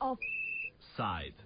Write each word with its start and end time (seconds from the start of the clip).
Offside. 0.00 1.36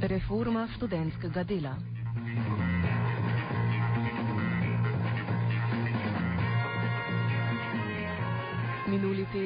Reforma 0.00 0.68
študentskega 0.76 1.42
dela. 1.42 1.95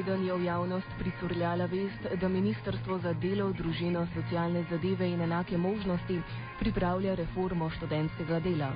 Teden 0.01 0.23
je 0.23 0.33
v 0.33 0.43
javnost 0.43 0.89
pricurljala 0.97 1.65
vest, 1.67 2.01
da 2.11 2.25
Ministrstvo 2.27 2.97
za 2.97 3.13
delo, 3.13 3.51
družino, 3.51 4.01
socialne 4.07 4.63
zadeve 4.63 5.05
in 5.05 5.21
enake 5.21 5.53
možnosti 5.55 6.15
pripravlja 6.57 7.13
reformo 7.15 7.69
študentskega 7.69 8.39
dela. 8.39 8.71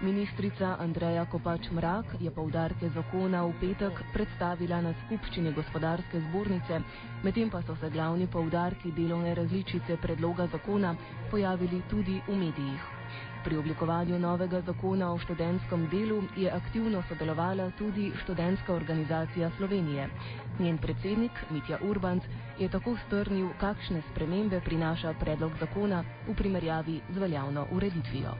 Ministrica 0.00 0.74
Andreja 0.76 1.22
Kopač 1.26 1.70
Mrak 1.70 2.16
je 2.18 2.30
povdarke 2.32 2.90
zakona 2.90 3.44
v 3.44 3.54
petek 3.54 4.02
predstavila 4.08 4.80
na 4.80 4.92
skupščini 4.96 5.52
gospodarske 5.52 6.18
zbornice, 6.20 6.82
medtem 7.22 7.46
pa 7.48 7.62
so 7.62 7.76
se 7.76 7.86
glavni 7.88 8.26
povdarki 8.28 8.90
delovne 8.92 9.30
različice 9.32 9.94
predloga 9.96 10.48
zakona 10.48 10.96
pojavili 11.30 11.84
tudi 11.84 12.18
v 12.20 12.34
medijih. 12.36 12.93
Pri 13.44 13.58
oblikovanju 13.60 14.18
novega 14.18 14.60
zakona 14.64 15.10
o 15.12 15.18
študentskem 15.18 15.82
delu 15.92 16.22
je 16.36 16.48
aktivno 16.50 17.02
sodelovala 17.08 17.66
tudi 17.78 18.12
študentska 18.22 18.72
organizacija 18.74 19.50
Slovenije. 19.56 20.08
Njen 20.60 20.78
predsednik 20.78 21.32
Mitja 21.50 21.78
Urbanc 21.90 22.24
je 22.58 22.70
tako 22.72 22.96
strnil, 23.06 23.48
kakšne 23.60 24.02
spremembe 24.10 24.62
prinaša 24.64 25.12
predlog 25.20 25.52
zakona 25.60 26.00
v 26.28 26.34
primerjavi 26.34 27.00
z 27.10 27.18
veljavno 27.18 27.66
ureditvijo. 27.72 28.32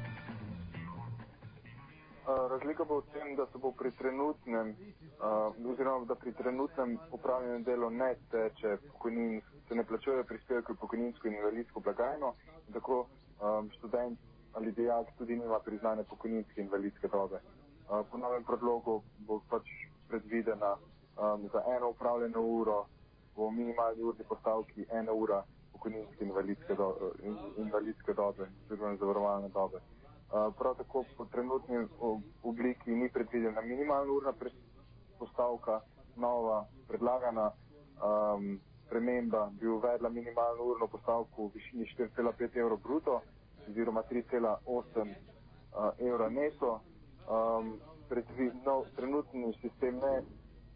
Razlika 2.50 2.84
bo 2.84 3.00
v 3.00 3.12
tem, 3.12 3.36
da 3.36 3.46
se 3.52 3.58
bo 3.58 3.72
pri 3.76 3.92
trenutnem, 3.92 4.72
uh, 4.72 5.70
oziroma 5.72 6.04
da 6.08 6.14
pri 6.14 6.32
trenutnem 6.32 6.98
upravljanju 7.12 7.64
delo 7.64 7.90
ne 7.90 8.14
teče 8.30 8.78
pokojnin, 8.88 9.42
se 9.68 9.74
ne 9.74 9.84
plačuje 9.84 10.24
prispevke 10.24 10.72
v 10.72 10.76
pokojninsko 10.76 11.28
in 11.28 11.34
invalidsko 11.34 11.80
blagajno, 11.80 12.32
tako 12.72 13.04
um, 13.04 13.68
študent 13.76 14.18
ali 14.54 14.72
dijak 14.72 15.06
tudi 15.18 15.36
nima 15.36 15.58
priznane 15.64 16.04
pokojninske 16.04 16.60
invalidske 16.60 17.08
dobe. 17.08 17.40
Po 18.10 18.18
novem 18.18 18.44
predlogu 18.44 19.02
bo 19.18 19.40
pač 19.50 19.68
predvidena 20.08 20.76
um, 20.76 21.48
za 21.52 21.62
eno 21.76 21.90
upravljeno 21.90 22.40
uro 22.40 22.86
v 23.36 23.50
minimalni 23.50 24.02
urni 24.02 24.24
postavki 24.28 24.86
ena 24.92 25.12
ura 25.12 25.42
pokojninske 25.72 26.24
invalidske, 26.24 26.74
do, 26.74 27.12
invalidske 27.56 28.14
dobe, 28.14 28.48
oziroma 28.70 28.96
zavarovalne 28.96 29.48
dobe. 29.48 29.78
Uh, 29.78 30.54
prav 30.58 30.74
tako 30.74 31.04
po 31.16 31.24
trenutni 31.24 31.86
obliki 32.42 32.90
ni 32.90 33.08
predvidena 33.08 33.60
minimalna 33.60 34.12
urna 34.12 34.32
postavka, 35.18 35.80
nova 36.16 36.64
predlagana 36.88 37.50
um, 37.50 38.60
sprememba 38.86 39.50
bi 39.60 39.66
uvedla 39.66 40.08
minimalno 40.08 40.62
urno 40.62 40.86
postavko 40.86 41.46
v 41.46 41.50
višini 41.54 41.84
4,5 41.98 42.58
evrov 42.58 42.78
bruto 42.78 43.20
oziroma 43.68 44.02
3,8 44.10 44.60
uh, 44.66 45.92
evra 45.98 46.28
neto. 46.28 46.80
Um, 47.28 47.78
predvi, 48.08 48.50
no, 48.64 48.84
trenutni 48.96 49.52
sistem 49.60 49.96
ne, 49.96 50.22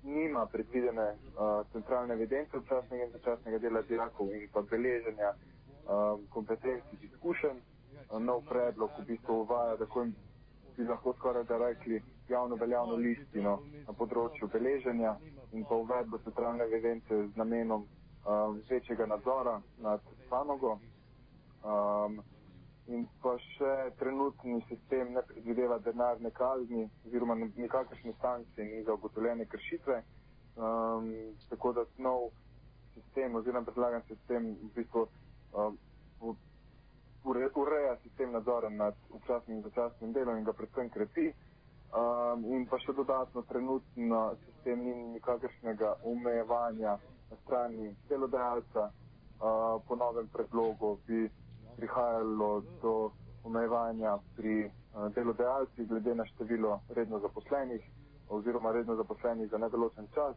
nima 0.02 0.46
predvidene 0.46 1.08
uh, 1.10 1.66
centralne 1.72 2.14
evidence 2.14 2.56
občasnega 2.56 3.04
in 3.04 3.10
začasnega 3.12 3.58
dela 3.58 3.82
dijakov 3.82 4.32
in 4.32 4.48
pa 4.52 4.62
beleženja 4.62 5.34
um, 5.34 6.24
kompetenc 6.30 6.82
in 6.92 7.08
izkušenj. 7.10 7.58
Uh, 7.58 8.20
nov 8.20 8.42
predlog 8.48 8.90
v 8.98 9.04
bistvu 9.04 9.40
uvaja, 9.40 9.76
da 9.76 9.86
bi 10.76 10.84
lahko 10.84 11.12
skoraj 11.12 11.44
da 11.44 11.58
rekli 11.58 12.02
javno 12.28 12.56
veljavno 12.56 12.94
listino 12.94 13.58
na 13.86 13.92
področju 13.92 14.48
beleženja 14.52 15.16
in 15.52 15.64
pa 15.64 15.74
uvedbo 15.74 16.18
centralne 16.24 16.64
evidence 16.64 17.22
z 17.26 17.36
namenom 17.36 17.84
um, 17.84 18.60
večjega 18.70 19.06
nadzora 19.06 19.60
nad 19.78 20.00
panogo. 20.30 20.78
Um, 21.64 22.20
in 22.88 23.04
pa 23.22 23.34
še 23.38 23.72
trenutni 24.00 24.62
sistem 24.68 25.12
ne 25.12 25.22
predvideva 25.28 25.78
denarne 25.84 26.30
kazni 26.30 26.86
oziroma 27.06 27.34
nikakršne 27.40 28.14
sankcije 28.20 28.66
ni 28.66 28.84
za 28.84 28.94
ugotovljene 28.94 29.46
kršitve. 29.46 30.02
Um, 30.56 31.10
tako 31.50 31.72
da 31.72 31.84
nov 31.98 32.30
sistem 32.94 33.34
oziroma 33.34 33.68
predlagan 33.68 34.02
sistem 34.08 34.54
v 34.62 34.70
bistvu 34.74 35.04
um, 35.52 35.76
ureja 37.54 37.96
sistem 38.02 38.32
nadzora 38.32 38.68
nad 38.68 38.94
občasnim 39.10 39.56
in 39.56 39.62
začasnim 39.62 40.12
delom 40.12 40.38
in 40.38 40.44
ga 40.44 40.52
predvsem 40.52 40.88
krepi. 40.90 41.28
Um, 41.88 42.44
in 42.52 42.66
pa 42.68 42.78
še 42.80 42.92
dodatno 42.92 43.42
trenutno 43.48 44.22
sistem 44.46 44.80
ni 44.84 44.94
nikakršnega 45.18 45.94
omejevanja 46.04 46.96
na 47.30 47.36
strani 47.44 47.92
delodajalca. 48.08 48.88
Uh, 49.38 49.76
po 49.86 49.94
novem 49.96 50.26
predlogu 50.32 50.98
bi 51.06 51.28
prihajalo 51.78 52.62
do 52.82 53.10
omejevanja 53.44 54.18
pri 54.36 54.66
eh, 54.66 54.70
delodajalcih 55.14 55.88
glede 55.88 56.14
na 56.14 56.26
število 56.26 56.80
redno 56.96 57.18
zaposlenih 57.18 57.82
oziroma 58.28 58.72
redno 58.72 58.96
zaposlenih 58.96 59.50
za 59.50 59.58
nedoločen 59.58 60.06
čas. 60.14 60.36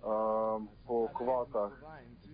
Um, 0.00 0.68
po 0.86 1.08
kvotah, 1.12 1.72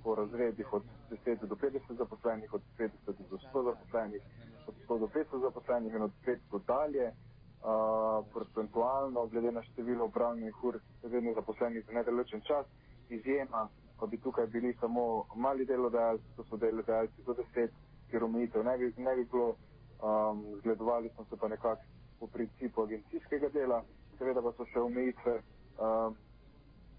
po 0.03 0.15
razredih 0.15 0.73
od 0.73 0.83
10 1.11 1.47
do 1.47 1.55
50 1.55 1.97
zaposlenih, 1.99 2.55
od 2.55 2.63
50 2.79 2.91
do 3.31 3.37
100 3.55 3.65
zaposlenih, 3.65 4.23
od 4.67 4.75
100 4.89 4.99
do 4.99 5.07
500 5.07 5.41
zaposlenih 5.41 5.95
in 5.95 6.03
od 6.03 6.13
500 6.27 6.61
dalje, 6.67 7.07
uh, 7.11 8.27
procentualno 8.35 9.27
glede 9.27 9.53
na 9.53 9.63
število 9.63 10.05
upravljenih 10.05 10.65
ur 10.65 10.79
redno 11.03 11.35
zaposlenih 11.35 11.85
za 11.87 11.93
nedoločen 11.93 12.41
čas, 12.41 12.67
izjema, 13.09 13.69
pa 14.01 14.07
bi 14.07 14.21
tukaj 14.21 14.47
bili 14.47 14.77
samo 14.81 15.25
mali 15.35 15.67
delodajalci, 15.67 16.25
to 16.37 16.45
so 16.45 16.57
delodajalci 16.57 17.23
do 17.27 17.35
10 17.35 17.69
ker 18.11 18.25
omejitev 18.25 18.65
ne 18.65 18.77
bi, 18.79 18.93
ne 18.97 19.15
bi 19.17 19.25
bilo, 19.25 19.57
um, 20.03 20.45
zgledovali 20.61 21.11
smo 21.15 21.25
se 21.25 21.37
pa 21.41 21.49
nekako 21.49 21.83
po 22.21 22.27
principu 22.27 22.83
agencijskega 22.83 23.49
dela, 23.49 23.83
seveda 24.19 24.43
pa 24.43 24.53
so 24.57 24.67
še 24.73 24.81
omejitve, 24.81 25.41
um, 25.79 26.17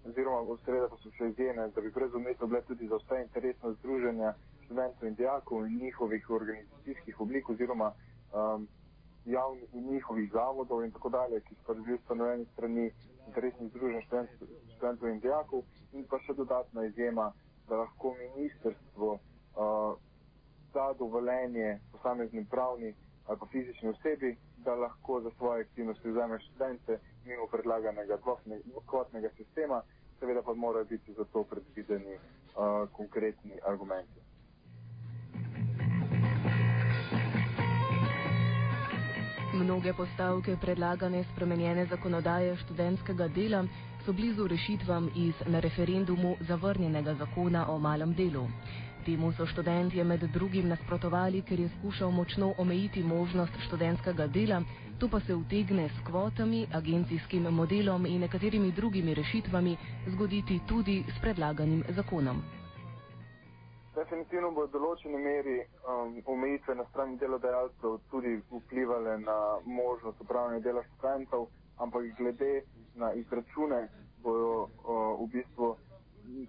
oziroma 0.06 0.58
seveda 0.64 0.88
pa 0.88 0.96
so 1.02 1.10
še 1.18 1.30
izjeme, 1.32 1.68
da 1.74 1.80
bi 1.80 1.90
brez 1.90 2.14
omejitev 2.14 2.48
bile 2.48 2.62
tudi 2.68 2.88
za 2.88 3.00
vse 3.02 3.22
interesne 3.22 3.72
združenja 3.80 4.34
študentov 4.64 5.08
in 5.08 5.14
dijakov 5.14 5.66
in 5.66 5.78
njihovih 5.82 6.30
organizacijskih 6.30 7.20
oblik 7.20 7.50
oziroma 7.50 7.92
um, 8.32 8.68
javnih 9.24 9.74
in 9.74 9.90
njihovih 9.92 10.30
zavodov 10.32 10.84
in 10.84 10.92
tako 10.92 11.08
dalje, 11.08 11.40
ki 11.40 11.54
so 11.66 11.74
bili 11.74 11.94
ustanovljeni 11.94 12.46
strani 12.52 12.90
interesnih 13.26 13.70
združenj 13.70 14.02
študentov 14.76 15.08
in 15.08 15.20
dijakov. 15.20 15.62
In 15.92 16.04
pa 16.04 16.18
še 16.24 16.34
dodatna 16.34 16.84
izjema, 16.84 17.32
da 17.68 17.76
lahko 17.76 18.14
ministrstvo 18.18 19.12
uh, 19.12 19.96
da 20.88 20.94
dovoljenje 20.98 21.78
posamezni 21.92 22.46
pravni 22.50 22.94
ali 23.26 23.38
pa 23.38 23.46
fizični 23.46 23.88
osebi, 23.88 24.36
da 24.56 24.74
lahko 24.74 25.20
za 25.20 25.30
svoje 25.38 25.60
aktivnosti 25.60 26.08
vzame 26.08 26.38
študente 26.38 26.98
mimo 27.26 27.46
predlaganega 27.46 28.18
kvotnega 28.86 29.28
sistema, 29.36 29.82
seveda 30.20 30.42
pa 30.42 30.54
morajo 30.54 30.84
biti 30.84 31.12
za 31.12 31.24
to 31.32 31.44
predvideni 31.44 32.14
uh, 32.14 32.88
konkretni 32.92 33.52
argumenti. 33.66 34.20
Mnoge 39.54 39.92
postavke 39.92 40.56
predlagane 40.60 41.24
spremenjene 41.32 41.86
zakonodaje 41.86 42.56
študentskega 42.56 43.28
dela 43.28 43.64
so 44.04 44.12
blizu 44.12 44.46
rešitvam 44.46 45.10
iz 45.16 45.34
na 45.46 45.60
referendumu 45.60 46.36
zavrnjenega 46.40 47.14
zakona 47.14 47.66
o 47.68 47.78
malem 47.78 48.14
delu. 48.14 48.46
Temu 49.08 49.32
so 49.32 49.46
študentje 49.46 50.04
med 50.04 50.20
drugim 50.20 50.66
nasprotovali, 50.68 51.40
ker 51.48 51.60
je 51.60 51.68
skušal 51.78 52.10
močno 52.12 52.50
omejiti 52.60 53.00
možnost 53.02 53.54
študentskega 53.66 54.26
dela, 54.26 54.58
to 55.00 55.08
pa 55.08 55.20
se 55.20 55.34
utegne 55.34 55.86
s 55.88 56.02
kvotami, 56.04 56.66
agencijskim 56.74 57.48
modelom 57.60 58.04
in 58.06 58.20
nekaterimi 58.20 58.72
drugimi 58.72 59.14
rešitvami 59.14 59.76
zgoditi 60.12 60.60
tudi 60.68 60.98
s 61.08 61.22
predlaganim 61.22 61.84
zakonom. 61.96 62.42
Definitivno 63.96 64.52
bo 64.52 64.68
v 64.68 64.74
določeni 64.76 65.24
meri 65.24 65.56
um, 65.64 66.20
omejitve 66.36 66.76
na 66.76 66.84
strani 66.92 67.16
delodajalcev 67.16 67.96
tudi 68.12 68.36
vplivali 68.52 69.16
na 69.24 69.40
možnost 69.64 70.20
upravljanja 70.20 70.60
dela 70.68 70.84
študentov, 70.90 71.48
ampak 71.80 72.12
glede 72.20 72.60
na 72.94 73.14
izračune 73.16 73.86
bojo 74.20 74.68
uh, 74.68 75.16
v 75.24 75.32
bistvu 75.32 75.76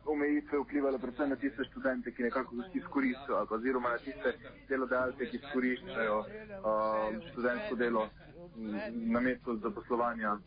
omejitve 0.06 0.60
vplivale 0.60 1.00
predvsem 1.00 1.30
na 1.30 1.36
tiste 1.36 1.64
študente, 1.64 2.12
ki 2.12 2.24
nekako 2.24 2.56
izkoriščajo, 2.74 3.38
ali 3.38 3.56
oziroma 3.58 3.94
na 3.96 4.02
tiste 4.04 4.34
delodajalce, 4.70 5.30
ki 5.30 5.38
izkoriščajo 5.42 6.18
uh, 6.20 7.22
študentsko 7.31 7.76
delo 7.76 8.10
na 9.12 9.20
mesto 9.20 9.56
zaposlovanja 9.56 10.38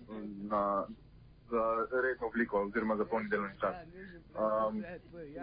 na, 0.50 0.62
redno 2.02 2.26
obliko 2.26 2.62
oziroma 2.62 2.96
za 2.96 3.04
polni 3.04 3.28
delovni 3.28 3.60
čas. 3.60 3.76
Um, 4.32 4.84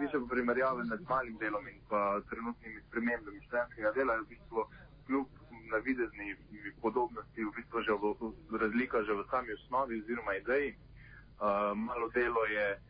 Više 0.00 0.18
v 0.18 0.28
primerjavi 0.28 0.84
med 0.84 1.00
malim 1.08 1.36
delom 1.38 1.68
in 1.68 1.78
pa 1.88 2.20
trenutnimi 2.30 2.82
spremembami 2.88 3.40
študentskega 3.46 3.92
dela 3.92 4.14
je 4.14 4.20
v 4.20 4.28
bistvu 4.28 4.64
kljub 5.06 5.26
navidezni 5.72 6.34
podobnosti 6.82 7.44
v 7.44 7.52
bistvu 7.56 7.82
že 7.86 7.92
v, 7.92 8.58
razlika 8.58 9.02
že 9.02 9.12
v 9.14 9.26
sami 9.30 9.52
osnovi 9.52 10.00
oziroma 10.02 10.34
ideji. 10.34 10.74
Uh, 11.40 11.72
malo 11.74 12.08
delo 12.08 12.44
je 12.44 12.66
uh, 12.74 12.89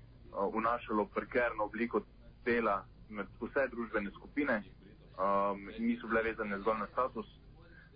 vnašalo 0.54 1.06
prekerno 1.14 1.64
obliko 1.64 2.02
dela 2.44 2.84
med 3.08 3.26
vse 3.40 3.68
družbene 3.68 4.10
skupine 4.10 4.62
um, 5.20 5.68
niso 5.78 6.08
bile 6.08 6.22
vezane 6.22 6.58
zgolj 6.58 6.78
na 6.78 6.86
status 6.86 7.26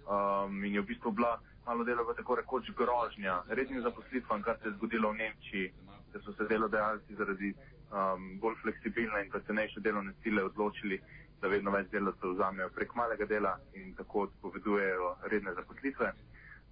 um, 0.07 0.65
in 0.65 0.75
je 0.75 0.81
v 0.81 0.87
bistvu 0.87 1.13
bila 1.13 1.41
malo 1.67 1.85
delo 1.85 2.05
v 2.05 2.17
tako 2.17 2.35
rekoč 2.35 2.71
grožnja 2.77 3.43
rednim 3.49 3.83
zaposlitvam, 3.83 4.43
kar 4.43 4.59
se 4.63 4.69
je 4.69 4.75
zgodilo 4.75 5.11
v 5.11 5.17
Nemčiji, 5.17 5.73
da 6.13 6.21
so 6.21 6.33
se 6.33 6.45
delodajalci 6.45 7.15
zaradi 7.15 7.55
um, 7.55 8.39
bolj 8.41 8.57
fleksibilne 8.63 9.25
in 9.25 9.33
cenejše 9.47 9.81
delovne 9.81 10.13
sile 10.23 10.45
odločili, 10.45 11.01
da 11.41 11.49
vedno 11.49 11.71
več 11.71 11.89
delavcev 11.93 12.35
vzamejo 12.35 12.69
prek 12.77 12.95
malega 12.95 13.27
dela 13.27 13.57
in 13.75 13.95
tako 13.95 14.29
odpovedujejo 14.29 15.17
redne 15.33 15.55
zaposlitve. 15.55 16.13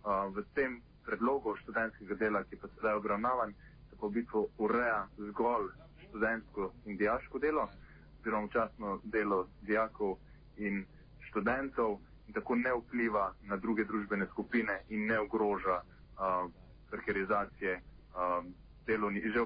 Uh, 0.05 0.29
v 0.37 0.45
tem 0.55 0.81
predlogu 1.07 1.57
študentskega 1.57 2.15
dela, 2.15 2.45
ki 2.45 2.57
pa 2.57 2.69
sedaj 2.77 3.01
obravnavan, 3.01 3.55
v 4.01 4.11
bistvu 4.11 4.49
ureja 4.59 5.07
zgolj 5.19 5.69
študentsko 6.09 6.73
in 6.85 6.97
dijaško 6.97 7.39
delo, 7.39 7.69
oziroma 8.21 8.47
včasno 8.47 9.01
delo 9.05 9.47
dijakov 9.63 10.17
in 10.57 10.85
študentov 11.29 11.99
in 12.29 12.35
tako 12.35 12.55
ne 12.55 12.73
vpliva 12.75 13.33
na 13.43 13.57
druge 13.57 13.85
družbene 13.85 14.27
skupine 14.27 14.81
in 14.89 15.07
ne 15.07 15.19
ogroža 15.21 15.83
uh, 15.83 16.51
prekarizacije 16.91 17.81
uh, 17.81 18.45
delovni, 18.87 19.21
že, 19.21 19.41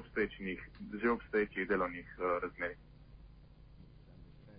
že 1.01 1.11
obstoječih 1.11 1.69
delovnih 1.69 2.17
uh, 2.19 2.43
razmer. 2.43 2.75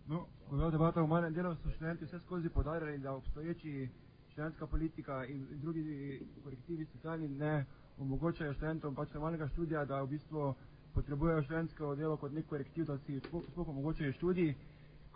No, 0.07 0.27
v 0.51 0.71
debata 0.71 1.03
o 1.03 1.07
manjem 1.07 1.33
delu 1.33 1.55
so 1.55 1.69
študenti 1.69 2.05
vse 2.05 2.19
skozi 2.19 2.49
podarjali, 2.49 2.97
da 2.97 3.13
obstoječi 3.13 3.89
študentska 4.31 4.67
politika 4.67 5.25
in, 5.25 5.47
in 5.51 5.59
drugi 5.59 6.21
korektivi 6.43 6.85
socialni 6.85 7.27
ne 7.27 7.65
omogočajo 7.99 8.53
študentom 8.53 8.95
pač 8.95 9.13
normalnega 9.13 9.47
študija, 9.47 9.85
da 9.85 10.01
v 10.01 10.07
bistvu 10.15 10.53
potrebujejo 10.93 11.43
študentsko 11.43 11.95
delo 11.95 12.17
kot 12.17 12.33
nek 12.33 12.45
korektiv, 12.49 12.85
da 12.85 12.97
si 12.97 13.19
sploh 13.19 13.69
omogočajo 13.69 14.13
študij 14.13 14.55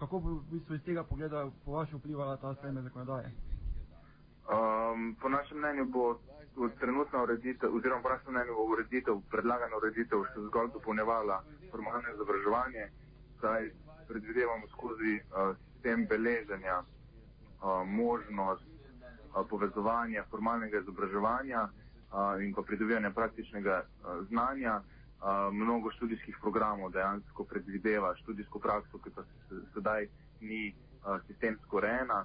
kako 0.01 0.19
bo 0.19 0.30
v 0.30 0.42
bistvu 0.51 0.75
iz 0.75 0.81
tega 0.81 1.04
pogleda 1.04 1.45
po 1.66 1.72
vašem 1.72 2.00
vplivala 2.00 2.38
ta 2.38 2.56
sprememba 2.56 2.89
zakonodaje? 2.89 3.30
Um, 4.50 5.16
po 5.22 5.30
našem 5.30 5.57
mnenju 5.57 5.86
bo 5.86 6.18
trenutna 6.80 7.22
ureditev, 7.24 7.69
oziroma 7.75 8.01
po 8.01 8.10
našem 8.10 8.33
mnenju 8.33 8.56
bo 8.57 8.63
ureditev, 8.74 9.22
predlagana 9.30 9.78
ureditev 9.78 10.25
še 10.33 10.42
zgolj 10.48 10.72
dopolnevala 10.74 11.38
formalno 11.69 12.16
izobraževanje, 12.16 12.88
saj 13.42 13.69
predvidevamo 14.10 14.68
skozi 14.74 15.13
uh, 15.22 15.54
sistem 15.69 16.07
beleženja 16.10 16.81
uh, 16.81 17.86
možnost 17.86 18.66
uh, 18.66 19.45
povezovanja 19.50 20.25
formalnega 20.33 20.81
izobraževanja 20.81 21.68
uh, 22.12 22.42
in 22.44 22.54
pa 22.54 22.62
pridobivanja 22.62 23.12
praktičnega 23.12 23.84
uh, 23.84 24.28
znanja 24.28 24.81
mnogo 25.52 25.92
študijskih 25.92 26.38
programov 26.42 26.92
dejansko 26.92 27.44
predvideva 27.44 28.16
študijsko 28.16 28.60
prakso, 28.60 28.98
ki 28.98 29.10
pa 29.16 29.24
se 29.24 29.60
sedaj 29.74 30.08
ni 30.42 30.74
a, 31.04 31.19
sistemsko 31.28 31.80
rejena, 31.80 32.24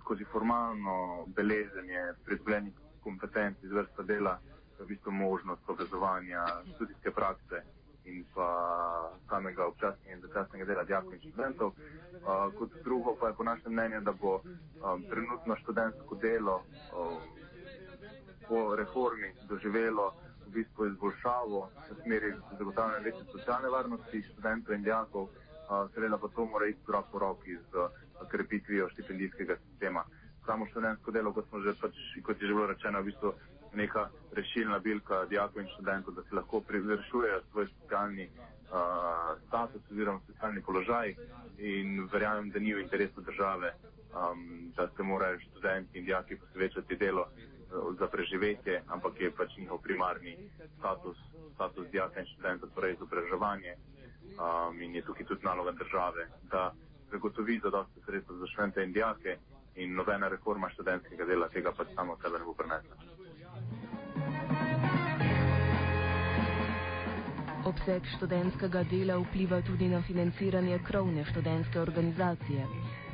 skozi 0.00 0.24
formalno 0.32 1.26
beleženje 1.36 2.14
pridobljenih 2.24 2.72
kompetenc 3.02 3.56
iz 3.62 3.70
vrsta 3.70 4.02
dela, 4.02 4.38
v 4.78 4.86
bistvu 4.86 5.12
možnost 5.12 5.62
povezovanja 5.66 6.44
študijske 6.74 7.10
prakse 7.10 7.62
in 8.04 8.24
pa 8.34 8.48
samega 9.28 9.66
občasnega 9.66 10.14
in 10.14 10.20
začasnega 10.20 10.64
dela 10.64 10.84
dijakov 10.84 11.14
in 11.14 11.20
študentov. 11.20 11.72
A, 12.24 12.50
kot 12.58 12.70
drugo 12.84 13.16
pa 13.20 13.28
je 13.28 13.34
po 13.34 13.44
našem 13.44 13.72
mnenju, 13.72 14.00
da 14.00 14.12
bo 14.12 14.40
a, 14.82 14.96
trenutno 15.10 15.56
študentsko 15.56 16.14
delo 16.14 16.62
a, 16.62 17.18
po 18.48 18.76
reformi 18.76 19.32
doživelo 19.48 20.12
v 20.46 20.50
bistvu 20.52 20.86
izboljšavo 20.86 21.60
v 21.90 21.96
smeri 22.02 22.32
zagotavljanja 22.58 23.04
večje 23.04 23.24
socialne 23.32 23.68
varnosti 23.68 24.22
študentov 24.32 24.74
in 24.74 24.82
dijakov, 24.82 25.28
seveda 25.94 26.18
pa 26.18 26.28
to 26.28 26.46
mora 26.46 26.66
iti 26.66 26.84
korak 26.86 27.04
po 27.12 27.18
roki 27.18 27.56
z 27.56 27.88
krepitvijo 28.28 28.88
štipendijskega 28.88 29.56
sistema. 29.56 30.04
Samo 30.46 30.66
študentsko 30.66 31.10
delo, 31.10 31.32
kot, 31.32 31.44
že, 31.64 31.74
pač, 31.80 31.96
kot 32.24 32.42
je 32.42 32.48
že 32.48 32.54
bilo 32.54 32.66
rečeno, 32.66 33.00
v 33.00 33.10
bistvu 33.12 33.32
neka 33.74 34.08
rešilna 34.32 34.78
bilka 34.78 35.24
dijakov 35.24 35.62
in 35.62 35.68
študentov, 35.74 36.14
da 36.14 36.22
se 36.22 36.34
lahko 36.34 36.60
privršujejo 36.60 37.42
svoj 37.50 37.68
socialni 37.80 38.28
uh, 38.28 39.36
status 39.48 39.82
oziroma 39.90 40.20
socialni 40.26 40.62
položaj 40.62 41.14
in 41.58 42.08
verjamem, 42.12 42.50
da 42.50 42.58
ni 42.58 42.74
v 42.74 42.80
interesu 42.80 43.20
države, 43.20 43.74
um, 44.16 44.72
da 44.76 44.88
se 44.96 45.02
morajo 45.02 45.40
študenti 45.40 45.98
in 45.98 46.04
dijaki 46.04 46.36
posvečati 46.36 46.96
delo 46.96 47.28
za 47.98 48.06
preživetje, 48.06 48.82
ampak 48.88 49.20
je 49.20 49.30
pač 49.30 49.56
njihov 49.58 49.78
primarni 49.82 50.36
status, 50.78 51.16
status 51.54 51.86
dijaka 51.90 52.20
in 52.20 52.26
študenta, 52.26 52.66
torej 52.74 52.94
izobraževanje. 52.94 53.74
Um, 54.38 54.80
in 54.82 54.94
je 54.94 55.02
tukaj 55.02 55.26
tudi 55.26 55.44
naloga 55.44 55.72
države, 55.72 56.28
da 56.50 56.72
zagotovi 57.10 57.60
zadosti 57.62 58.00
sredstva 58.06 58.36
za 58.36 58.46
študente 58.46 58.82
in 58.84 58.92
dijake 58.92 59.36
in 59.76 59.94
nobena 59.94 60.28
reforma 60.28 60.68
študentskega 60.70 61.24
dela 61.24 61.48
tega 61.48 61.72
pač 61.72 61.88
samo 61.94 62.16
sebe 62.22 62.38
ne 62.38 62.44
bo 62.44 62.54
prenesla. 62.54 62.96
Obseg 67.66 68.02
študentskega 68.16 68.82
dela 68.84 69.18
vpliva 69.18 69.60
tudi 69.62 69.88
na 69.88 70.00
financiranje 70.02 70.78
krovne 70.86 71.24
študentske 71.24 71.80
organizacije. 71.80 72.66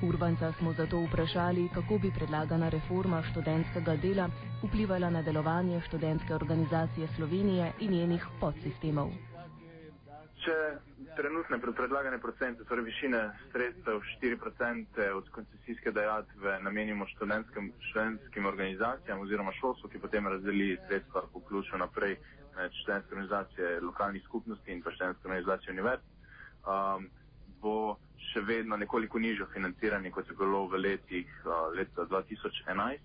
Urbanca 0.08 0.52
smo 0.52 0.72
zato 0.72 0.98
vprašali, 1.00 1.68
kako 1.74 1.98
bi 1.98 2.10
predlagana 2.18 2.68
reforma 2.68 3.22
študentskega 3.22 3.96
dela 3.96 4.26
vplivala 4.62 5.10
na 5.10 5.22
delovanje 5.22 5.80
študentske 5.86 6.34
organizacije 6.34 7.08
Slovenije 7.16 7.72
in 7.80 7.90
njenih 7.92 8.26
podsistemov. 8.40 9.08
Če 10.44 10.56
trenutne 11.16 11.58
predlagane 11.58 12.18
procente, 12.20 12.64
torej 12.68 12.84
višine 12.84 13.22
sredstev 13.52 14.00
4% 14.20 15.10
od 15.16 15.30
koncesijske 15.30 15.90
dejatve 15.90 16.58
namenimo 16.62 17.06
študentskim, 17.06 17.72
študentskim 17.80 18.46
organizacijam 18.46 19.20
oziroma 19.24 19.52
šolstvu, 19.60 19.88
ki 19.88 19.98
potem 20.04 20.28
razdeli 20.28 20.76
sredstva 20.88 21.24
po 21.32 21.40
ključu 21.48 21.78
naprej 21.80 22.18
med 22.56 22.76
študentske 22.82 23.14
organizacije 23.14 23.80
lokalnih 23.80 24.22
skupnosti 24.28 24.72
in 24.72 24.82
pa 24.82 24.90
študentske 24.90 25.28
organizacije 25.28 25.72
univerz, 25.72 26.02
um, 26.68 27.08
bo 27.62 27.96
še 28.18 28.40
vedno 28.40 28.76
nekoliko 28.76 29.18
nižjo 29.18 29.46
financiranje, 29.52 30.10
kot 30.10 30.28
je 30.28 30.36
bilo 30.36 30.66
v 30.66 30.80
letih 30.80 31.28
uh, 31.44 31.70
leta 31.74 32.06
2011. 32.10 32.98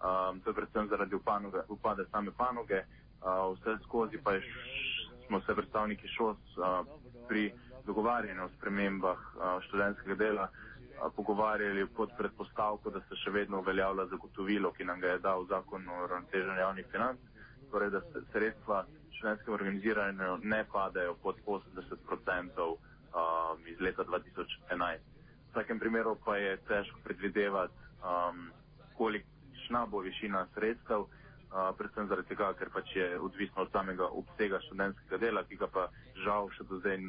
Um, 0.00 0.40
to 0.40 0.50
je 0.50 0.54
predvsem 0.54 0.88
zaradi 0.88 1.14
upanoge, 1.14 1.62
upade 1.68 2.06
same 2.10 2.32
panoge. 2.32 2.84
Uh, 3.20 3.52
vse 3.54 3.76
skozi 3.84 4.18
pa 4.24 4.38
š, 4.40 4.48
smo 5.26 5.40
se 5.40 5.54
predstavniki 5.54 6.08
ŠOS 6.08 6.56
uh, 6.56 6.86
pri 7.28 7.52
dogovarjanju 7.86 8.44
o 8.44 8.52
spremembah 8.56 9.18
uh, 9.18 9.60
študentskega 9.68 10.14
dela 10.14 10.48
uh, 10.48 11.12
pogovarjali 11.16 11.86
pod 11.86 12.10
predpostavko, 12.18 12.90
da 12.90 13.00
se 13.08 13.16
še 13.16 13.30
vedno 13.30 13.60
uveljavlja 13.60 14.06
zagotovilo, 14.06 14.72
ki 14.72 14.84
nam 14.84 15.00
ga 15.00 15.14
je 15.14 15.18
dal 15.18 15.44
zakon 15.46 15.88
o 15.88 16.06
ravnoteženju 16.06 16.58
javnih 16.60 16.86
financ, 16.92 17.20
torej 17.70 17.90
da 17.90 18.00
se 18.00 18.24
sredstva 18.32 18.84
študentskem 19.18 19.54
organiziranju 19.54 20.38
ne 20.42 20.64
padajo 20.72 21.14
pod 21.22 21.36
80 21.46 21.92
odstotkov 22.08 22.70
um, 22.72 23.66
iz 23.66 23.69
leta 23.90 24.06
2011. 24.06 25.02
V 25.50 25.52
vsakem 25.52 25.78
primeru 25.82 26.14
pa 26.24 26.36
je 26.38 26.56
težko 26.68 26.98
predvidevati, 27.04 27.74
um, 28.06 28.50
kolikšna 28.94 29.86
bo 29.90 29.98
višina 29.98 30.46
sredstev, 30.54 31.00
uh, 31.00 31.74
predvsem 31.78 32.06
zaradi 32.06 32.28
tega, 32.30 32.52
ker 32.54 32.70
pač 32.70 32.94
je 32.94 33.18
odvisno 33.18 33.66
od 33.66 33.72
samega 33.74 34.06
obsega 34.06 34.60
študentskega 34.66 35.18
dela, 35.18 35.42
ki 35.44 35.58
ga 35.58 35.66
pa 35.66 35.88
žal 36.22 36.50
še 36.54 36.68
do 36.70 36.78
zdaj 36.78 37.02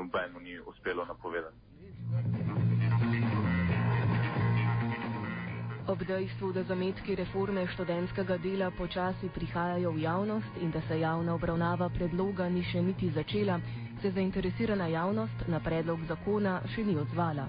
nobeno 0.00 0.40
ni 0.40 0.56
uspelo 0.60 1.04
napovedati. 1.04 1.60
Ob 5.92 5.98
dejstvu, 6.06 6.52
da 6.52 6.62
zametki 6.62 7.14
reforme 7.18 7.66
študentskega 7.74 8.38
dela 8.38 8.70
počasi 8.70 9.28
prihajajo 9.34 9.90
v 9.92 10.04
javnost 10.06 10.60
in 10.62 10.70
da 10.70 10.80
se 10.88 11.00
javna 11.00 11.34
obravnava 11.34 11.88
predloga 11.90 12.48
ni 12.48 12.62
še 12.64 12.80
niti 12.80 13.10
začela, 13.10 13.58
se 14.02 14.10
zainteresirana 14.10 14.86
javnost 14.86 15.46
na 15.46 15.60
predlog 15.60 16.00
zakona 16.08 16.56
še 16.74 16.82
ni 16.84 16.96
odzvala. 16.98 17.46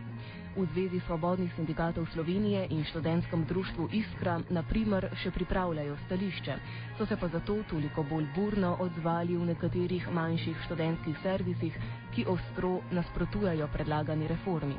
V 0.54 0.68
Zvezi 0.70 1.00
svobodnih 1.02 1.50
sindikatov 1.58 2.06
Slovenije 2.14 2.68
in 2.70 2.84
študentskem 2.86 3.42
društvu 3.50 3.88
Iskra, 3.90 4.36
na 4.54 4.62
primer, 4.62 5.08
še 5.18 5.32
pripravljajo 5.34 5.96
stališče, 6.06 6.58
so 7.00 7.10
se 7.10 7.18
pa 7.18 7.28
zato 7.34 7.56
toliko 7.72 8.06
bolj 8.06 8.30
burno 8.36 8.76
odzvali 8.86 9.34
v 9.34 9.50
nekaterih 9.50 10.06
manjših 10.14 10.62
študentskih 10.68 11.18
servisih, 11.26 11.74
ki 12.14 12.28
ostro 12.30 12.76
nasprotujajo 12.94 13.66
predlagani 13.74 14.30
reformi. 14.30 14.78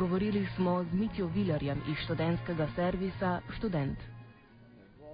Govorili 0.00 0.46
smo 0.56 0.80
z 0.88 0.96
Mitjo 0.96 1.28
Vilarjem 1.36 1.84
iz 1.92 2.00
študentskega 2.08 2.72
servisa 2.72 3.40
Študent. 3.58 4.00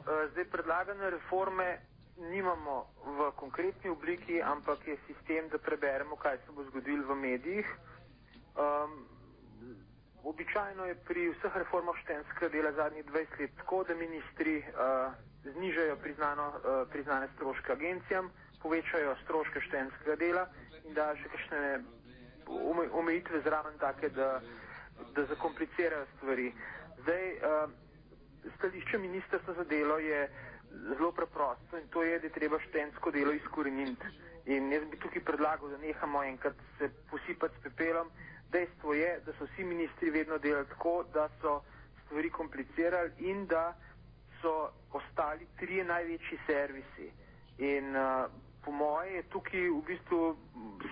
Zdaj 0.07 0.47
predlagane 0.55 1.11
reforme 1.19 1.90
nimamo 2.21 2.87
v 3.05 3.33
konkretni 3.37 3.91
obliki, 3.91 4.43
ampak 4.43 4.87
je 4.87 4.97
sistem, 5.07 5.49
da 5.49 5.59
preberemo, 5.59 6.17
kaj 6.17 6.37
se 6.37 6.53
bo 6.53 6.65
zgodilo 6.65 7.07
v 7.09 7.17
medijih. 7.17 7.67
Um, 8.57 9.07
običajno 10.25 10.85
je 10.85 10.95
pri 10.95 11.31
vseh 11.33 11.57
reformah 11.57 11.97
štenskega 12.05 12.49
dela 12.49 12.73
zadnjih 12.73 13.05
20 13.05 13.41
let 13.41 13.51
tako, 13.57 13.85
da 13.85 13.95
ministri 13.95 14.59
uh, 14.59 15.13
znižajo 15.45 15.97
priznano, 15.97 16.49
uh, 16.49 16.89
priznane 16.93 17.29
stroške 17.37 17.73
agencijam, 17.73 18.31
povečajo 18.63 19.17
stroške 19.25 19.61
štenskega 19.61 20.17
dela 20.17 20.45
in 20.85 20.95
da 20.95 21.15
še 21.17 21.29
kakšne 21.29 21.63
omejitve 22.93 23.41
zraven 23.41 23.79
take, 23.79 24.09
da, 24.09 24.41
da 25.15 25.25
zakomplicirajo 25.25 26.05
stvari. 26.17 26.53
Zdaj, 27.01 27.25
uh, 27.33 27.71
stališče 28.59 28.99
ministrstva 28.99 29.55
za 29.55 29.65
delo 29.65 29.99
je 29.99 30.29
zelo 30.71 31.13
preprosto 31.13 31.79
in 31.79 31.89
to 31.89 32.03
je, 32.03 32.19
da 32.19 32.27
je 32.27 32.33
treba 32.33 32.59
štensko 32.61 33.11
delo 33.11 33.33
izkoreniniti. 33.33 34.07
In 34.47 34.73
jaz 34.73 34.85
bi 34.91 34.99
tukaj 34.99 35.23
predlagal, 35.25 35.69
da 35.69 35.79
nehamo 35.79 36.23
enkrat 36.25 36.57
se 36.79 36.91
posipati 37.11 37.55
s 37.59 37.63
pepelom. 37.63 38.09
Dejstvo 38.51 38.95
je, 38.95 39.21
da 39.27 39.33
so 39.39 39.45
vsi 39.45 39.65
ministri 39.65 40.11
vedno 40.11 40.39
delali 40.39 40.67
tako, 40.67 41.05
da 41.15 41.29
so 41.41 41.61
stvari 42.05 42.31
komplicirali 42.31 43.13
in 43.19 43.47
da 43.47 43.75
so 44.43 44.71
ostali 44.93 45.47
trije 45.59 45.85
največji 45.85 46.39
servisi. 46.47 47.11
In 47.59 47.97
uh, 47.97 48.31
po 48.65 48.71
moje 48.71 49.13
je 49.15 49.23
tukaj 49.23 49.69
v 49.69 49.83
bistvu 49.87 50.37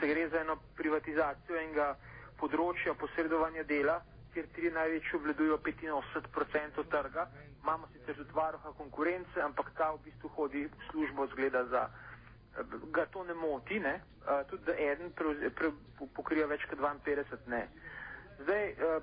se 0.01 0.09
gre 0.09 0.29
za 0.29 0.41
eno 0.41 0.57
privatizacijo 0.77 1.57
enega 1.57 1.97
področja 2.39 2.95
posredovanja 2.95 3.65
dela, 3.65 3.99
kjer 4.39 4.47
tri 4.55 4.71
največji 4.71 5.17
obvladujo 5.17 5.57
85% 5.59 6.85
trga. 6.91 7.27
Imamo 7.63 7.89
sicer 7.93 8.15
tudi 8.17 8.31
varoha 8.35 8.71
konkurence, 8.73 9.41
ampak 9.43 9.71
ta 9.77 9.91
v 9.93 9.99
bistvu 10.05 10.29
hodi 10.37 10.67
v 10.67 10.85
službo 10.91 11.27
zgleda 11.27 11.65
za, 11.67 11.89
ga 12.95 13.07
to 13.07 13.25
ne 13.25 13.35
moti, 13.35 13.81
ne? 13.81 13.97
Uh, 14.23 14.47
tudi 14.51 14.63
da 14.65 14.77
eden 14.79 15.11
pre, 15.11 15.51
pre, 15.51 15.73
pokrija 16.15 16.47
več 16.47 16.63
kot 16.71 16.79
52, 16.79 17.41
ne. 17.51 17.65
Zdaj, 18.45 18.65
uh, 18.79 19.03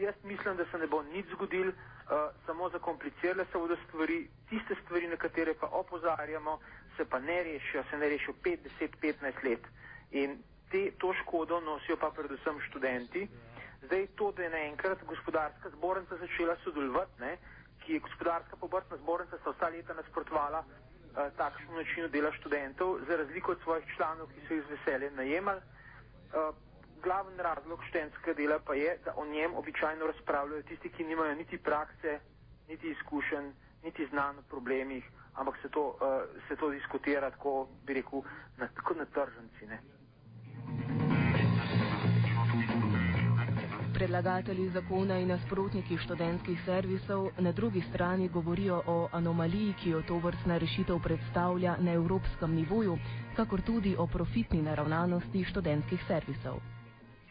jaz 0.00 0.16
mislim, 0.24 0.56
da 0.56 0.64
se 0.72 0.80
ne 0.80 0.86
bo 0.88 1.02
nič 1.04 1.28
zgodil, 1.36 1.68
uh, 1.68 2.16
samo 2.46 2.70
zakomplicirale 2.72 3.44
se 3.52 3.60
bodo 3.60 3.76
stvari, 3.84 4.22
tiste 4.48 4.78
stvari, 4.84 5.08
na 5.12 5.20
katere 5.20 5.52
pa 5.54 5.68
opozarjamo, 5.68 6.56
se 6.96 7.04
pa 7.04 7.20
ne 7.20 7.42
rešijo, 7.44 7.84
se 7.90 8.00
ne 8.00 8.08
rešijo 8.08 8.34
5, 8.44 8.68
10, 8.80 8.98
15 9.04 9.44
let. 9.44 9.68
In 10.16 10.38
te, 10.72 10.88
to 10.96 11.12
škodo 11.20 11.60
nosijo 11.60 12.00
pa 12.00 12.08
predvsem 12.10 12.56
študenti. 12.70 13.28
Zdaj 13.86 14.06
to, 14.16 14.32
da 14.32 14.42
je 14.42 14.50
naenkrat 14.50 15.04
gospodarska 15.04 15.70
zbornica 15.70 16.16
začela 16.16 16.56
sodelovati, 16.64 17.20
ne, 17.20 17.36
ki 17.84 17.92
je 17.92 18.00
gospodarska 18.00 18.56
pobrtna 18.56 18.96
zbornica, 18.96 19.38
sta 19.38 19.50
vsa 19.50 19.68
leta 19.68 19.94
nasprotovala 19.94 20.60
uh, 20.64 21.32
takšnemu 21.36 21.76
načinu 21.76 22.08
dela 22.08 22.32
študentov, 22.32 22.98
za 23.08 23.16
razliko 23.16 23.52
od 23.52 23.60
svojih 23.62 23.84
članov, 23.96 24.28
ki 24.28 24.46
so 24.48 24.54
jih 24.54 24.64
z 24.64 24.76
veseljem 24.76 25.16
najemali. 25.16 25.60
Uh, 25.60 26.54
glaven 27.02 27.38
razlog 27.38 27.84
študentskega 27.88 28.32
dela 28.32 28.58
pa 28.66 28.74
je, 28.74 28.98
da 29.04 29.12
o 29.16 29.26
njem 29.26 29.54
običajno 29.54 30.06
razpravljajo 30.06 30.62
tisti, 30.62 30.88
ki 30.88 31.04
nimajo 31.04 31.34
niti 31.34 31.58
prakse, 31.58 32.20
niti 32.68 32.90
izkušenj, 32.90 33.52
niti 33.82 34.06
znanj 34.06 34.38
o 34.38 34.48
problemih, 34.50 35.04
ampak 35.34 35.54
se 35.62 35.68
to, 35.68 35.84
uh, 35.88 35.98
se 36.48 36.56
to 36.56 36.70
diskutira 36.70 37.30
tako, 37.30 37.68
bi 37.86 37.94
rekel, 37.94 38.22
na, 38.56 38.68
tako 38.68 38.94
na 38.94 39.04
tržnici. 39.04 39.93
Predlagatelji 43.94 44.68
zakona 44.74 45.16
in 45.22 45.28
nasprotniki 45.30 45.96
študentskih 46.02 46.58
servisov 46.66 47.28
na 47.38 47.52
drugi 47.52 47.82
strani 47.90 48.28
govorijo 48.28 48.80
o 48.86 49.08
anomaliji, 49.12 49.74
ki 49.82 49.90
jo 49.90 50.00
to 50.08 50.16
vrstna 50.18 50.56
rešitev 50.58 50.98
predstavlja 51.02 51.76
na 51.78 51.92
evropskem 51.92 52.54
nivoju, 52.54 52.96
kakor 53.36 53.62
tudi 53.62 53.94
o 53.98 54.06
profitni 54.06 54.62
naravnanosti 54.62 55.44
študentskih 55.44 56.02
servisov. 56.08 56.58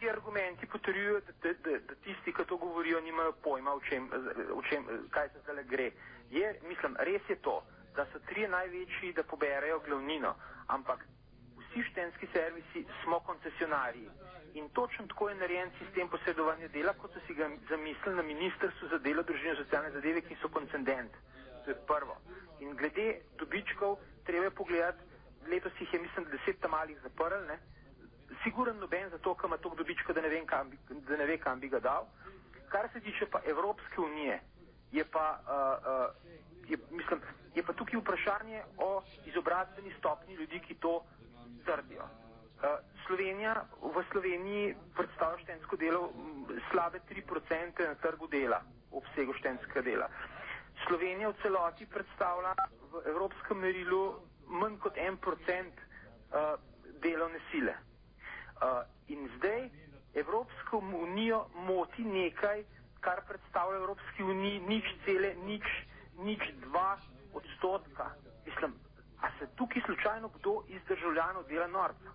Ti 0.00 0.10
argumenti 0.10 0.66
potrjujejo, 0.66 1.20
da, 1.26 1.32
da, 1.42 1.52
da, 1.64 1.78
da 1.88 1.94
tisti, 1.94 2.32
ki 2.32 2.48
to 2.48 2.56
govorijo, 2.56 3.00
nimajo 3.00 3.32
pojma, 3.44 3.74
o 3.74 3.80
čem, 3.80 4.08
o 4.56 4.62
čem, 4.62 4.88
kaj 5.10 5.28
se 5.28 5.44
zdaj 5.44 5.64
gre. 5.64 5.90
Je, 6.30 6.54
mislim, 6.68 6.96
res 6.98 7.28
je 7.28 7.36
to, 7.36 7.60
da 7.96 8.06
so 8.12 8.18
tri 8.28 8.48
največji, 8.48 9.12
da 9.12 9.22
poberajo 9.22 9.82
glavnino, 9.86 10.34
ampak 10.66 11.04
vsi 11.74 11.82
študentski 11.82 12.26
servisi 12.32 12.86
smo 13.02 13.20
koncesionarji. 13.20 14.08
In 14.54 14.68
točno 14.68 15.06
tako 15.06 15.28
je 15.28 15.34
narejen 15.34 15.70
sistem 15.78 16.08
posredovanja 16.08 16.68
dela, 16.68 16.92
kot 16.92 17.12
so 17.12 17.20
si 17.26 17.34
ga 17.34 17.48
zamislili 17.68 18.16
na 18.16 18.22
Ministrstvu 18.22 18.88
za 18.88 18.98
delo, 18.98 19.22
družino 19.22 19.50
in 19.50 19.56
socialne 19.56 19.90
zadeve, 19.90 20.20
ki 20.20 20.36
so 20.42 20.48
koncendent. 20.48 21.12
To 21.64 21.70
je 21.70 21.76
prvo. 21.86 22.16
In 22.60 22.76
glede 22.76 23.20
dobičkov, 23.38 23.96
treba 24.24 24.44
je 24.44 24.50
pogledati, 24.50 25.02
letos 25.50 25.72
jih 25.80 25.94
je, 25.94 26.00
mislim, 26.00 26.26
deset 26.30 26.60
tam 26.60 26.70
malih 26.70 27.00
zaprl, 27.02 27.42
ne? 27.48 27.58
Siguren 28.44 28.78
noben 28.78 29.10
za 29.10 29.18
to, 29.18 29.34
kam 29.34 29.50
ima 29.50 29.56
toliko 29.56 29.82
dobička, 29.82 30.12
da 30.12 30.20
ne, 30.20 30.28
vem, 30.28 30.46
bi, 30.70 30.78
da 31.08 31.16
ne 31.16 31.26
ve, 31.26 31.38
kam 31.38 31.60
bi 31.60 31.68
ga 31.68 31.80
dal. 31.80 32.06
Kar 32.68 32.88
se 32.92 33.00
tiče 33.00 33.26
pa 33.26 33.40
Evropske 33.46 34.00
unije, 34.00 34.40
je 34.92 35.04
pa, 35.04 35.26
uh, 35.42 35.50
uh, 35.82 36.70
je, 36.70 36.78
mislim, 36.90 37.20
je 37.54 37.62
pa 37.62 37.72
tukaj 37.72 38.00
vprašanje 38.00 38.62
o 38.78 39.02
izobrazbeni 39.26 39.94
stopni 39.98 40.34
ljudi, 40.34 40.60
ki 40.60 40.74
to 40.74 41.02
trdijo. 41.64 42.04
Uh, 42.04 42.78
Slovenija 43.06 43.54
v 43.82 44.04
Sloveniji 44.10 44.64
predstavlja 44.96 45.38
štensko 45.38 45.76
delo 45.76 46.06
slabe 46.70 47.00
3% 47.10 47.52
na 47.82 47.94
trgu 47.96 48.26
dela, 48.28 48.60
obsegu 48.92 49.34
štenskega 49.34 49.82
dela. 49.82 50.08
Slovenija 50.86 51.28
v 51.28 51.38
celoti 51.42 51.86
predstavlja 51.86 52.54
v 52.92 53.02
evropskem 53.06 53.58
merilu 53.58 54.02
manj 54.48 54.78
kot 54.78 54.96
1% 54.96 55.18
uh, 55.18 56.56
delovne 57.00 57.40
sile. 57.50 57.74
Uh, 58.56 58.80
in 59.08 59.28
zdaj 59.36 59.68
Evropsko 60.14 60.78
unijo 60.78 61.40
moti 61.56 62.04
nekaj, 62.04 62.64
kar 63.00 63.20
predstavlja 63.28 63.76
Evropski 63.78 64.22
uniji 64.24 64.60
nič 64.62 64.84
cele, 65.04 65.34
nič, 65.44 65.66
nič 66.18 66.40
dva 66.62 66.94
odstotka. 67.34 68.10
Mislim, 68.46 68.72
a 69.24 69.28
se 69.38 69.46
tukaj 69.56 69.82
slučajno 69.86 70.28
kdo 70.28 70.62
iz 70.68 70.82
državljanov 70.88 71.46
dela 71.48 71.66
norca? 71.66 72.10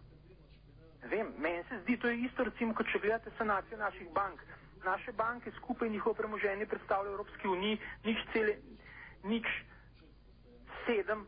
Vem, 1.04 1.34
meni 1.38 1.64
se 1.70 1.80
zdi, 1.82 1.98
to 1.98 2.08
je 2.08 2.18
isto, 2.18 2.44
recimo, 2.44 2.74
kot 2.76 2.92
če 2.92 3.00
gledate 3.00 3.32
sanacijo 3.38 3.78
naših 3.78 4.10
bank. 4.14 4.42
Naše 4.84 5.12
banke 5.12 5.52
skupaj 5.52 5.90
njihovo 5.90 6.14
premoženje 6.14 6.66
predstavljajo 6.66 7.14
Evropski 7.14 7.48
uniji 7.48 7.80
nič 8.04 8.20
cele, 8.34 8.56
nič 9.24 9.48
sedem 10.86 11.26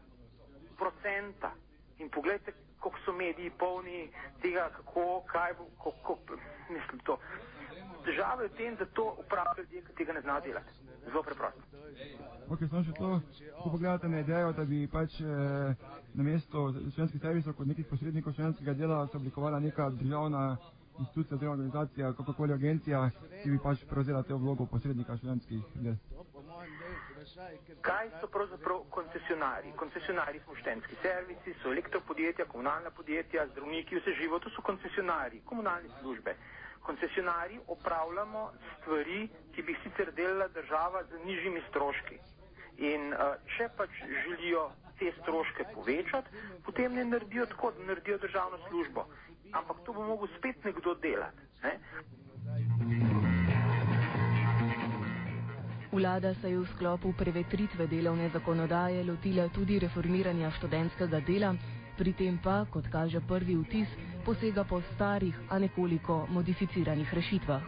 procenta. 0.77 1.51
In 1.97 2.09
pogledajte, 2.09 2.53
koliko 2.79 2.99
so 3.05 3.13
mediji 3.13 3.49
polni 3.49 4.11
tega, 4.41 4.69
kako, 4.75 5.23
kaj 5.31 5.53
bo, 5.57 5.65
kako, 5.83 6.17
mislim 6.69 6.99
to. 6.99 7.17
Težava 8.05 8.43
je 8.43 8.49
v 8.49 8.57
tem, 8.57 8.75
da 8.75 8.85
to 8.85 9.15
upravljajo 9.25 9.65
ljudje, 9.65 9.81
ki 9.87 9.97
tega 9.97 10.13
ne 10.13 10.21
znajo 10.21 10.41
delati. 10.41 10.90
Zelo 11.05 11.23
preprosto. 11.23 11.61
Ok, 12.51 12.59
samo 12.69 12.83
še 12.83 12.93
to, 12.97 13.09
ko 13.61 13.69
pogledate 13.71 14.09
na 14.09 14.19
idejo, 14.19 14.51
da 14.53 14.65
bi 14.65 14.83
pač 14.87 15.17
eh, 15.21 15.73
na 16.13 16.23
mesto 16.23 16.65
študentskih 16.73 17.21
servisov 17.21 17.55
kot 17.55 17.69
nekih 17.69 17.87
posrednikov 17.87 18.35
študentskega 18.35 18.73
dela 18.75 18.97
se 19.07 19.17
oblikovala 19.17 19.59
neka 19.59 19.87
državna 19.95 20.41
institucija, 20.99 21.37
oziroma 21.37 21.55
organizacija, 21.55 22.11
kakorkoli 22.13 22.53
agencija, 22.53 23.05
ki 23.43 23.49
bi 23.49 23.59
pač 23.63 23.85
prevzela 23.89 24.21
te 24.23 24.35
vlogo 24.35 24.67
posrednika 24.67 25.17
študentskih 25.17 25.63
del. 25.77 25.95
Kaj 27.81 28.09
so 28.19 28.27
pravzaprav 28.27 28.83
koncesionari? 28.91 29.71
Koncesionari 29.77 30.41
smo 30.43 30.55
študentski 30.55 30.97
servisi, 31.01 31.55
so 31.61 31.71
elektropodjetja, 31.71 32.45
komunalna 32.45 32.91
podjetja, 32.91 33.47
zdravniki, 33.53 33.95
vse 33.97 34.17
živo, 34.19 34.39
to 34.39 34.51
so 34.51 34.61
koncesionari, 34.61 35.39
komunalne 35.45 35.89
službe 36.01 36.35
koncesionarji 36.81 37.59
opravljamo 37.67 38.51
stvari, 38.77 39.29
ki 39.55 39.61
bi 39.61 39.75
sicer 39.83 40.11
delala 40.13 40.47
država 40.47 41.03
z 41.03 41.25
nižjimi 41.25 41.61
stroški. 41.69 42.19
In 42.77 43.13
uh, 43.13 43.35
če 43.57 43.69
pač 43.77 43.89
želijo 44.23 44.69
te 44.99 45.11
stroške 45.21 45.65
povečati, 45.73 46.29
potem 46.65 46.93
ne 46.93 47.05
naredijo 47.05 47.45
tako, 47.45 47.71
da 47.71 47.85
naredijo 47.91 48.17
državno 48.17 48.57
službo. 48.69 49.05
Ampak 49.51 49.77
to 49.85 49.93
bo 49.93 50.07
mogel 50.07 50.27
spet 50.37 50.63
nekdo 50.63 50.95
delati. 50.95 51.41
Ne? 51.63 51.77
Vlada 55.91 56.33
se 56.33 56.49
je 56.49 56.59
v 56.59 56.67
sklopu 56.71 57.13
prevetritve 57.17 57.87
delovne 57.87 58.29
zakonodaje 58.29 59.03
lotila 59.03 59.49
tudi 59.51 59.79
reformiranja 59.79 60.51
študentskega 60.55 61.19
dela, 61.27 61.51
pri 61.97 62.13
tem 62.13 62.37
pa, 62.39 62.63
kot 62.71 62.87
kaže 62.87 63.19
prvi 63.27 63.57
vtis, 63.59 63.91
posega 64.21 64.63
po 64.63 64.81
starih, 64.93 65.35
a 65.49 65.59
nekoliko 65.59 66.27
modificiranih 66.29 67.13
rešitvah. 67.13 67.61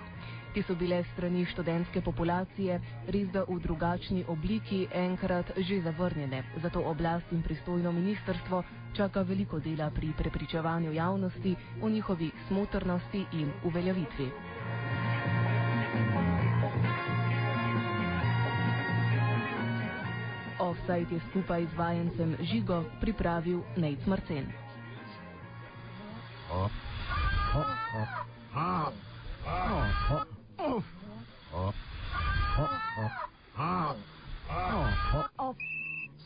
Ti 0.53 0.62
so 0.62 0.75
bile 0.77 1.01
strani 1.13 1.45
študentske 1.50 2.01
populacije 2.05 2.77
res 3.10 3.29
da 3.33 3.41
v 3.50 3.57
drugačni 3.57 4.22
obliki 4.29 4.86
enkrat 4.93 5.50
že 5.57 5.81
zavrnjene, 5.81 6.43
zato 6.62 6.86
oblast 6.86 7.25
in 7.33 7.41
pristojno 7.41 7.91
ministerstvo 7.91 8.63
čaka 8.93 9.25
veliko 9.25 9.60
dela 9.60 9.89
pri 9.89 10.13
prepričevanju 10.17 10.93
javnosti 10.93 11.55
o 11.81 11.89
njihovi 11.89 12.29
smotrnosti 12.48 13.25
in 13.31 13.50
uveljavitvi. 13.63 14.29
O 20.60 20.69
Offside 20.69 21.15
je 21.15 21.22
skupaj 21.29 21.65
z 21.65 21.77
vajencem 21.77 22.38
Žigo 22.39 22.83
pripravil 23.01 23.62
Nec 23.77 24.05
Marcen. 24.05 24.53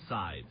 Offside. 0.09 0.45